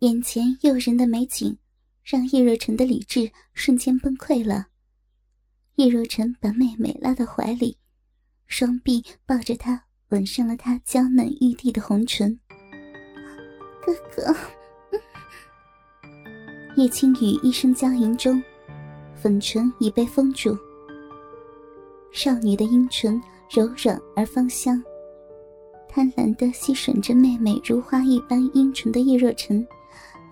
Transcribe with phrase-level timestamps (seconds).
[0.00, 1.56] 眼前诱人的美景，
[2.04, 4.66] 让叶若晨的理智瞬间崩溃了。
[5.76, 7.78] 叶若晨把妹妹拉到怀里，
[8.46, 12.38] 双臂抱着她，吻上了她娇嫩欲滴的红唇。
[13.86, 14.36] 哥哥，
[16.76, 18.42] 叶青雨一声娇吟中，
[19.14, 20.54] 粉唇已被封住。
[22.12, 23.18] 少女的阴唇
[23.50, 24.82] 柔软而芳香，
[25.88, 29.66] 贪婪的吸吮着妹妹如花一般阴唇的叶若晨，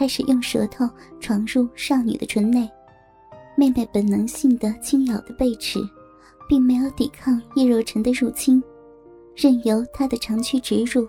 [0.00, 0.88] 开始用舌头
[1.20, 2.66] 闯入少女的唇内。
[3.54, 5.78] 妹妹本能性的轻咬的贝齿，
[6.48, 8.62] 并没有抵抗叶若晨的入侵，
[9.36, 11.06] 任由他的长驱直入，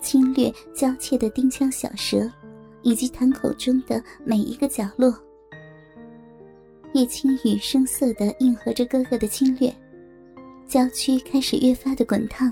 [0.00, 2.26] 侵略娇怯的丁香小舌，
[2.80, 5.14] 以及潭口中的每一个角落。
[6.94, 9.70] 叶青雨声色的应和着哥哥的侵略，
[10.66, 12.50] 娇躯开始越发的滚烫，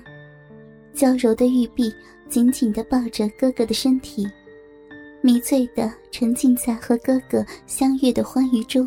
[0.93, 1.91] 娇柔的玉臂
[2.29, 4.29] 紧紧的抱着哥哥的身体，
[5.27, 8.87] 迷醉的沉浸在和哥哥相遇的欢愉中。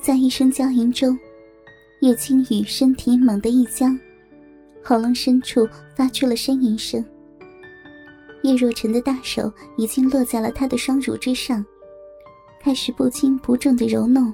[0.00, 1.18] 在一声娇吟中，
[2.00, 4.00] 叶青雨身体猛地一僵，
[4.82, 7.04] 喉咙深处发出了呻吟声。
[8.42, 11.62] 叶若晨的大手已经落在了他的双乳之上。
[12.58, 14.32] 开始不轻不重的揉弄，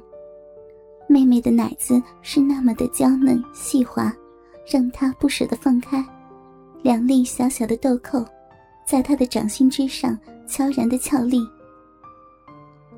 [1.09, 4.17] 妹妹的奶子是那么的娇嫩细滑，
[4.65, 6.05] 让他不舍得放开。
[6.83, 8.25] 两粒小小的豆蔻，
[8.87, 11.41] 在他的掌心之上悄然的翘立。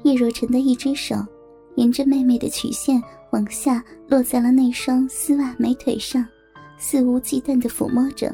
[0.05, 1.17] 叶若晨的一只手，
[1.77, 6.25] 沿着妹妹的曲线往下落在了那双丝袜美腿上，
[6.79, 8.33] 肆无忌惮的抚摸着，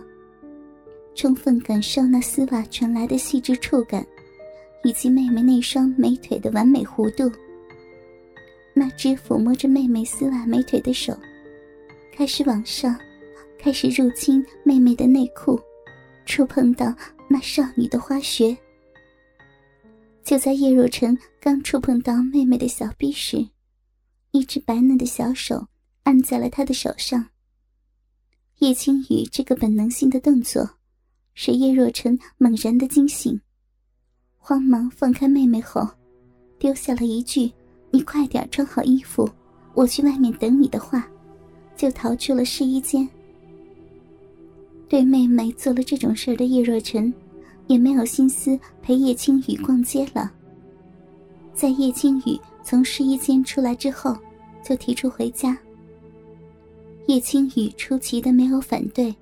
[1.15, 4.05] 充分感受那丝袜传来的细致触感。
[4.87, 7.33] 以及妹妹那双美腿的完美弧度，
[8.75, 11.17] 那只抚摸着妹妹丝袜美腿的手，
[12.13, 12.95] 开始往上，
[13.59, 15.59] 开始入侵妹妹的内裤，
[16.27, 16.95] 触碰到
[17.29, 18.57] 那少女的花穴。
[20.23, 23.49] 就在叶若晨刚触碰到妹妹的小臂时，
[24.31, 25.67] 一只白嫩的小手
[26.05, 27.27] 按在了她的手上。
[28.59, 30.69] 叶青雨这个本能性的动作，
[31.35, 33.39] 使叶若晨猛然的惊醒。
[34.37, 35.87] 慌忙放开妹妹后，
[36.59, 37.53] 丢下了一句
[37.91, 39.29] ：“你快点穿好衣服，
[39.75, 41.07] 我去外面等你的话。”
[41.77, 43.09] 就逃出了试衣间。
[44.95, 47.13] 对妹妹做了这种事的叶若晨，
[47.67, 50.31] 也没有心思陪叶青雨逛街了。
[51.53, 54.17] 在叶青雨从试衣间出来之后，
[54.63, 55.59] 就提出回家。
[57.09, 59.13] 叶青雨出奇的没有反对。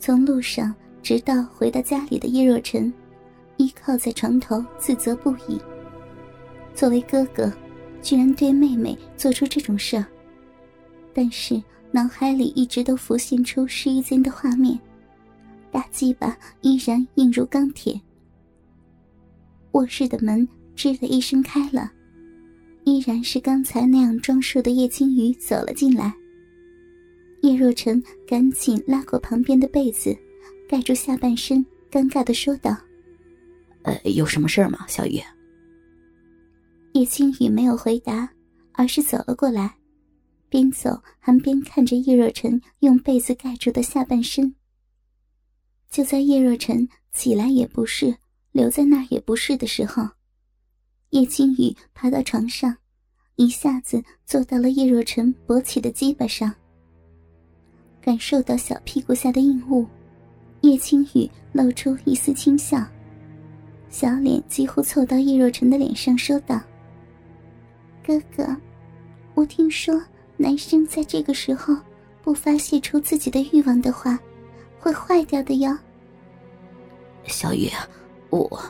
[0.00, 2.92] 从路上直到回到家里的叶若晨。
[3.56, 5.60] 依靠在床头，自责不已。
[6.74, 7.52] 作为哥哥，
[8.02, 10.04] 居然对妹妹做出这种事儿，
[11.14, 14.78] 但是脑海里一直都浮现出试衣间的画面，
[15.70, 18.00] 大鸡巴依然硬如钢铁。
[19.72, 21.92] 卧室的门吱的一声开了，
[22.84, 26.12] 依然是刚才那样装束的叶青雨走了进来。
[27.42, 30.16] 叶若晨赶紧拉过旁边的被子，
[30.68, 32.74] 盖住下半身，尴尬的说道。
[33.82, 35.20] 呃，有什么事吗，小雨？
[36.92, 38.30] 叶青雨没有回答，
[38.72, 39.74] 而是走了过来，
[40.52, 44.54] 边走还边看着叶若晨用被子盖住的下半身。
[45.88, 48.14] 就在叶若晨起来也不是，
[48.50, 50.06] 留在那儿也不是的时候，
[51.08, 52.76] 叶青雨爬到床上，
[53.36, 56.54] 一下子坐到了叶若晨勃起的鸡巴上，
[58.02, 59.86] 感受到小屁股下的硬物，
[60.60, 62.86] 叶青雨露出一丝轻笑。
[63.88, 66.60] 小脸几乎凑到叶若晨的脸上，说道
[68.06, 68.54] ：“哥哥，
[69.32, 69.98] 我听说
[70.42, 71.76] 男生在这个时候
[72.20, 74.18] 不发泄出自己的欲望的话，
[74.80, 75.78] 会坏掉的哟。”
[77.26, 77.70] 小雨，
[78.28, 78.60] 我……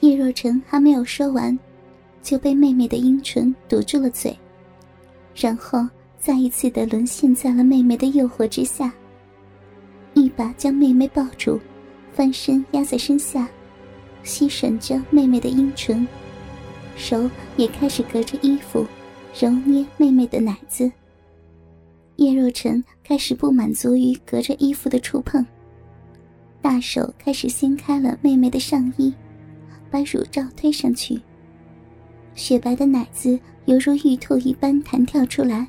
[0.00, 1.56] 叶若晨还没有说完，
[2.22, 4.34] 就被妹妹的阴唇堵住了嘴，
[5.34, 5.86] 然后
[6.18, 8.90] 再一次的沦陷在了妹妹的诱惑之下，
[10.14, 11.60] 一把将妹妹抱住，
[12.14, 13.46] 翻身压在身下。
[14.22, 16.06] 吸吮着妹妹的阴唇，
[16.96, 17.28] 手
[17.58, 18.86] 也开始隔着衣服
[19.38, 20.90] 揉捏妹妹的奶子。
[22.16, 25.44] 叶若晨开始不满足于隔着衣服的触碰，
[26.60, 29.12] 大手开始掀开了妹妹的上衣，
[29.90, 31.18] 把乳罩推上去。
[32.34, 35.66] 雪白的奶子犹如玉兔一般弹跳出来，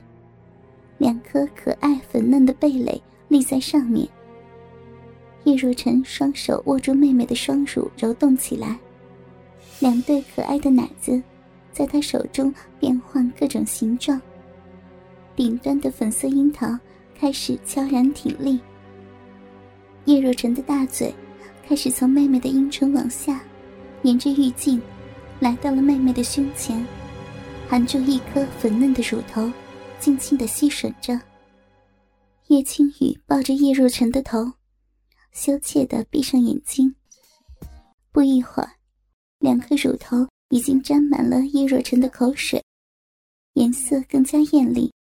[0.98, 4.08] 两颗可爱粉嫩的蓓蕾立在上面。
[5.46, 8.78] 叶若晨双手握住妹妹的双乳，揉动起来，
[9.80, 11.22] 两对可爱的奶子
[11.72, 14.22] 在他手中变换各种形状。
[15.36, 16.78] 顶端的粉色樱桃
[17.16, 18.60] 开始悄然挺立，
[20.06, 21.14] 叶若晨的大嘴
[21.66, 23.42] 开始从妹妹的阴唇往下，
[24.04, 24.82] 沿着玉颈，
[25.40, 26.86] 来到了妹妹的胸前，
[27.68, 29.50] 含住一颗粉嫩的乳头，
[30.00, 31.20] 轻轻的吸吮着。
[32.48, 34.52] 叶青雨抱着叶若晨的头，
[35.32, 36.94] 羞怯的闭上眼睛。
[38.12, 38.72] 不一会儿，
[39.40, 42.63] 两颗乳头已经沾满了叶若晨的口水，
[43.53, 44.94] 颜色更加艳丽。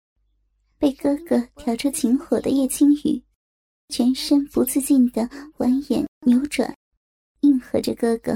[0.79, 3.21] 被哥哥挑出情火的叶青雨，
[3.89, 6.73] 全身不自禁的弯眼扭转，
[7.41, 8.33] 应和着哥哥。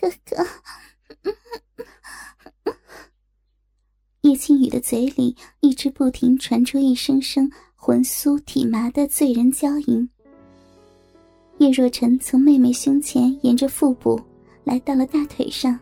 [0.00, 0.46] 哥哥，
[4.20, 10.10] 叶青雨的嘴里一直不停传出一声声魂酥体麻的醉人娇吟。
[11.58, 14.20] 叶若晨从妹妹胸前沿着腹部
[14.64, 15.78] 来到了大腿上。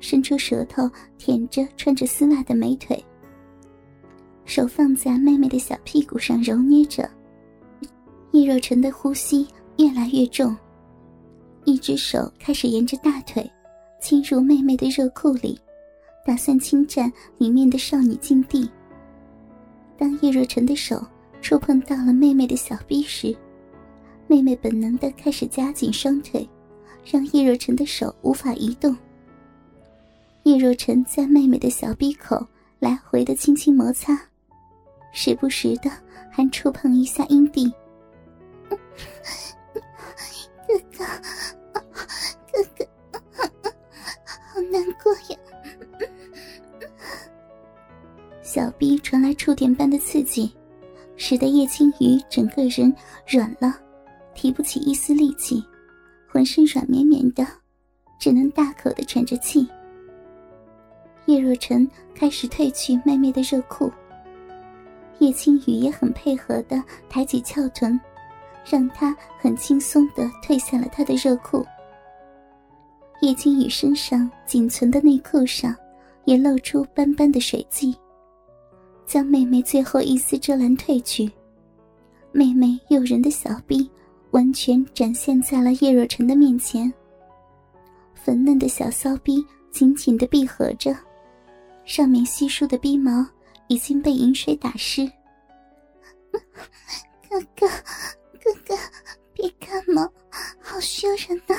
[0.00, 3.00] 伸出舌头舔着穿着丝袜的美腿，
[4.44, 7.08] 手放在妹妹的小屁股上揉捏着。
[8.32, 9.46] 叶若晨的呼吸
[9.78, 10.56] 越来越重，
[11.64, 13.48] 一只手开始沿着大腿
[14.00, 15.56] 侵入妹妹的热裤里，
[16.26, 18.68] 打算侵占里面的少女禁地。
[19.96, 21.00] 当叶若晨的手
[21.40, 23.36] 触碰到了妹妹的小臂时，
[24.32, 26.48] 妹妹本能的开始夹紧双腿，
[27.04, 28.96] 让叶若晨的手无法移动。
[30.44, 32.46] 叶若晨在妹妹的小鼻口
[32.78, 34.18] 来回的轻轻摩擦，
[35.12, 35.90] 时不时的
[36.30, 37.70] 还触碰一下阴蒂。
[40.66, 41.04] 哥哥，
[42.50, 43.70] 哥哥，
[44.46, 45.36] 好难过呀！
[48.40, 50.50] 小臂传来触电般的刺激，
[51.18, 52.96] 使得叶青鱼整个人
[53.28, 53.78] 软了，
[54.42, 55.62] 提不起一丝力气，
[56.28, 57.46] 浑身软绵绵的，
[58.18, 59.64] 只能大口的喘着气。
[61.26, 63.88] 叶若晨开始褪去妹妹的热裤，
[65.20, 68.00] 叶青雨也很配合的抬起翘臀，
[68.68, 71.64] 让她很轻松的褪下了她的热裤。
[73.20, 75.72] 叶青雨身上仅存的内裤上
[76.24, 77.96] 也露出斑斑的水迹，
[79.06, 81.30] 将妹妹最后一丝遮拦褪去，
[82.32, 83.88] 妹妹诱人的小臂
[84.32, 86.92] 完全展现在了叶若晨的面前，
[88.14, 90.94] 粉嫩的小骚逼紧紧的闭合着。
[91.84, 93.26] 上面稀疏的逼毛
[93.68, 95.06] 已经被饮水打湿。
[97.28, 97.68] 哥哥，
[98.42, 98.74] 哥哥，
[99.34, 100.08] 别干嘛，
[100.60, 101.54] 好羞人呐！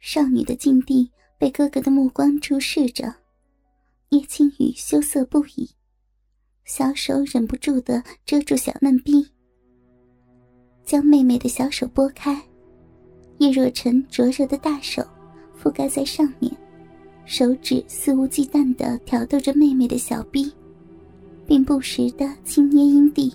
[0.00, 3.14] 少女的禁地被哥哥的目光注视着，
[4.10, 5.70] 叶青雨羞涩不已，
[6.64, 9.30] 小手忍不住的遮住小嫩逼，
[10.86, 12.40] 将妹妹的小手拨开，
[13.38, 15.04] 叶若晨灼热的大手
[15.60, 16.50] 覆盖在上面。
[17.24, 20.52] 手指肆无忌惮地挑逗着妹妹的小臂，
[21.44, 23.34] 并不时地轻捏阴蒂。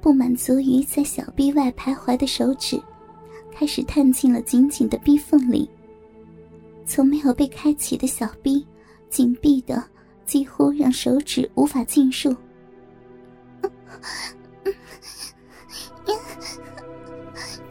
[0.00, 2.80] 不满足于在小臂外徘徊的手指，
[3.52, 5.68] 开始探进了紧紧的逼缝里。
[6.86, 8.66] 从没有被开启的小臂，
[9.10, 9.84] 紧闭的
[10.24, 12.34] 几乎让手指无法进入。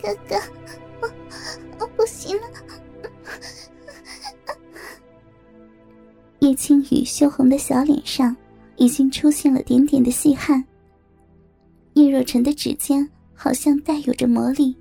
[0.06, 0.36] 哥哥，
[1.02, 1.12] 我
[1.80, 2.44] 我不行了。
[6.40, 8.36] 叶青雨羞红的小脸上
[8.76, 10.64] 已经出现了点点的细汗。
[11.94, 14.78] 叶若晨的指尖好像带有着魔力，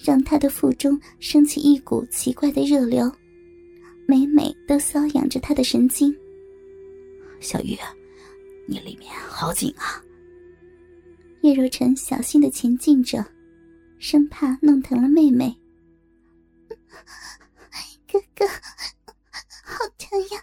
[0.00, 3.08] 让他的腹中升起一股奇怪的热流，
[4.08, 6.12] 每每都瘙痒着他的神经。
[7.38, 7.78] 小玉，
[8.66, 10.02] 你里面好紧啊！
[11.42, 13.24] 叶若晨小心的前进着，
[14.06, 15.58] 生怕弄疼了妹妹。
[18.06, 18.46] 哥哥。
[19.64, 20.42] 好疼呀！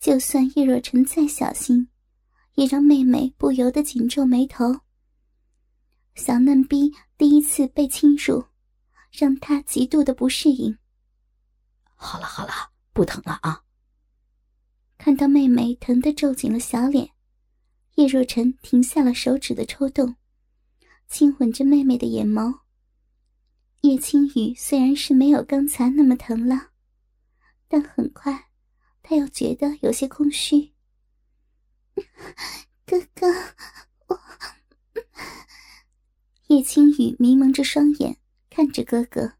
[0.00, 1.90] 就算叶若晨再小心，
[2.54, 4.80] 也让妹妹不由得紧皱眉头。
[6.14, 8.46] 小嫩逼第一次被侵入，
[9.12, 10.78] 让她极度的不适应。
[11.96, 13.62] 好了好了，不疼了啊！
[14.96, 17.10] 看到妹妹疼得皱紧了小脸，
[17.96, 20.16] 叶若晨停下了手指的抽动，
[21.08, 22.60] 亲吻着妹妹的眼眸。
[23.82, 26.70] 叶青雨虽然是没有刚才那么疼了。
[27.68, 28.48] 但很快，
[29.02, 30.72] 他又觉得有些空虚。
[32.86, 33.26] 哥哥，
[34.06, 34.20] 我……
[36.46, 39.32] 叶青雨迷蒙着双眼看着哥哥，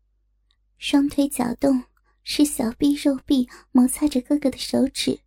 [0.76, 1.84] 双腿搅动，
[2.24, 5.20] 是小臂肉臂摩擦着哥哥的手指，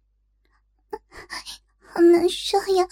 [1.79, 2.86] 好难受呀！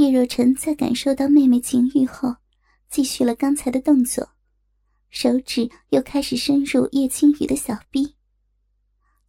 [0.00, 2.34] 叶若晨在感受到妹妹情欲后，
[2.88, 4.26] 继续了刚才的动作。
[5.10, 8.16] 手指又开始深入叶青雨的小臂，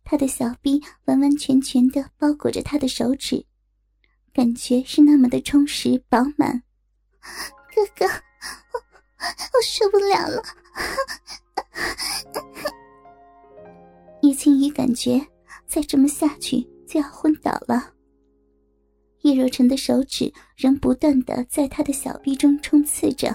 [0.06, 3.46] 他的小臂完完全全的包裹着他的手指，
[4.34, 6.64] 感觉是那么的充实饱满。
[7.20, 8.80] 哥哥，我
[9.20, 10.42] 我受不了了。
[14.22, 15.20] 叶青雨感觉
[15.68, 17.94] 再这么下去就要昏倒了。
[19.22, 23.30] 叶若晨的手指仍不断的在他的小臂中冲刺着。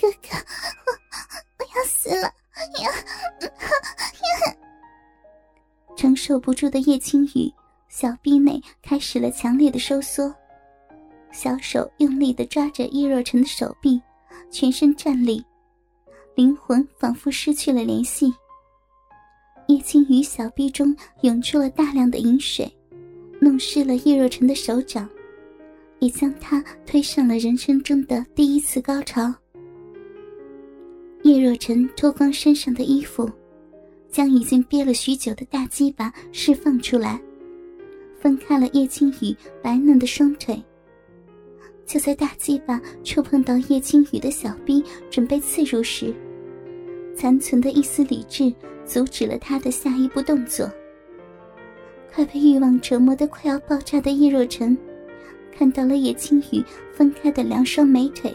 [0.00, 0.36] 哥哥，
[0.86, 0.92] 我
[1.58, 2.32] 我要死了！
[2.82, 2.90] 呀
[3.40, 4.56] 呀！
[5.96, 7.52] 承受不住的叶青雨，
[7.88, 10.32] 小臂内开始了强烈的收缩，
[11.32, 14.00] 小手用力的抓着叶若晨的手臂，
[14.50, 15.42] 全身站立，
[16.34, 18.32] 灵魂仿佛失去了联系。
[19.68, 22.70] 叶青雨小臂中涌出了大量的饮水，
[23.46, 25.08] 弄湿了叶若晨的手掌。
[26.00, 29.34] 也将他推上了人生中的第一次高潮。
[31.22, 33.30] 叶若晨脱光身上的衣服，
[34.10, 37.18] 将已经憋了许久的大鸡巴释放出来，
[38.20, 40.62] 分开了叶青雨白嫩的双腿。
[41.86, 46.14] 就在大鸡巴触碰到叶青雨的小臂，准备刺入时，
[47.16, 48.52] 残存的一丝理智
[48.84, 50.70] 阻止了他的下一步动作。
[52.16, 54.74] 快被欲望折磨的快要爆炸的叶若尘。
[55.52, 58.34] 看到了叶青雨分开的两双美腿，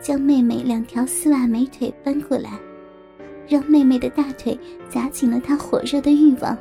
[0.00, 2.58] 将妹妹两条丝袜美腿搬过来，
[3.46, 4.58] 让妹妹的大腿
[4.90, 6.58] 夹紧了她火热的欲望，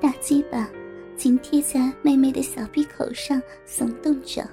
[0.00, 0.70] 大鸡巴
[1.16, 4.48] 紧贴在妹妹的小臂口上耸动着。